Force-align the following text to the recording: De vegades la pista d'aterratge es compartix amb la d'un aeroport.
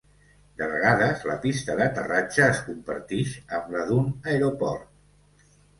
De 0.61 0.69
vegades 0.71 1.21
la 1.33 1.35
pista 1.43 1.75
d'aterratge 1.81 2.47
es 2.49 2.65
compartix 2.71 3.39
amb 3.61 3.73
la 3.79 3.87
d'un 3.93 4.13
aeroport. 4.35 5.51